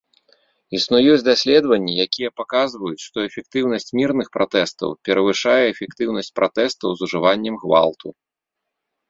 Існуюць 0.77 1.25
даследаванні, 1.27 1.93
якія 2.09 2.29
паказваюць, 2.39 3.03
што 3.07 3.17
эфектыўнасць 3.27 3.93
мірных 3.99 4.27
пратэстаў 4.39 4.97
перавышае 5.09 5.59
эфектыўнасць 5.73 6.33
пратэстаў 6.41 6.89
з 6.97 7.09
ужываннем 7.11 7.55
гвалту. 7.67 8.07